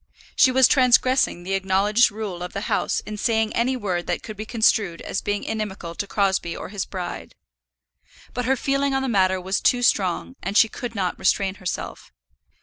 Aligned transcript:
She 0.35 0.49
was 0.51 0.67
transgressing 0.67 1.43
the 1.43 1.53
acknowledged 1.53 2.09
rule 2.09 2.41
of 2.41 2.53
the 2.53 2.61
house 2.61 3.01
in 3.01 3.17
saying 3.17 3.53
any 3.55 3.77
word 3.77 4.07
that 4.07 4.23
could 4.23 4.35
be 4.35 4.47
construed 4.47 4.99
as 5.01 5.21
being 5.21 5.43
inimical 5.43 5.93
to 5.93 6.07
Crosbie 6.07 6.57
or 6.57 6.69
his 6.69 6.85
bride. 6.87 7.35
But 8.33 8.45
her 8.45 8.55
feeling 8.57 8.95
on 8.95 9.03
the 9.03 9.07
matter 9.07 9.39
was 9.39 9.61
too 9.61 9.83
strong, 9.83 10.37
and 10.41 10.57
she 10.57 10.69
could 10.69 10.95
not 10.95 11.19
restrain 11.19 11.53
herself. 11.61 12.11